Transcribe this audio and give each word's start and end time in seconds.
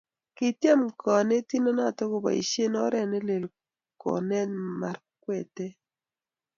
Kityem 0.37 0.81
kanetindenyo 1.01 1.85
koboishee 2.09 2.75
oret 2.85 3.07
nelel 3.11 3.43
konet 4.01 4.49
Markwete 4.79 5.65